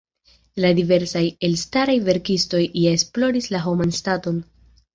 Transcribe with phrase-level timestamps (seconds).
[0.63, 4.45] La diversaj elstaraj verkistoj ja esploris la homan staton.